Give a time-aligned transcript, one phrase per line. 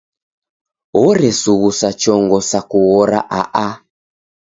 [1.05, 3.67] Oresughusa chongo sa kughora a-a.